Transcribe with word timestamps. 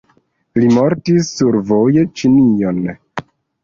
Li 0.61 0.69
mortis 0.77 1.31
survoje 1.35 2.09
Ĉinion. 2.19 2.85